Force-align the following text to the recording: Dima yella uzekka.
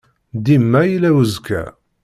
Dima 0.43 0.81
yella 0.85 1.09
uzekka. 1.21 1.63